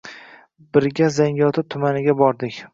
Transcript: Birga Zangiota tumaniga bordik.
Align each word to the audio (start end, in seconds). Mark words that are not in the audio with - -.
Birga 0.77 1.11
Zangiota 1.19 1.67
tumaniga 1.77 2.19
bordik. 2.27 2.63